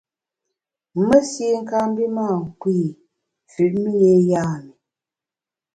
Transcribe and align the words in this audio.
Mesi 1.07 1.47
kâ 1.69 1.79
mbi 1.89 2.05
mâ 2.15 2.25
nkpù 2.41 2.67
i, 2.83 2.85
mfüt 3.45 3.73
mi 3.81 3.91
yé 4.03 4.13
yam’i. 4.31 4.71